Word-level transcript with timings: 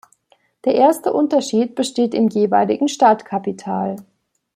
Der 0.65 0.73
erste 0.73 1.13
Unterschied 1.13 1.75
besteht 1.75 2.15
im 2.15 2.27
jeweiligen 2.27 2.87
Startkapital. 2.87 3.97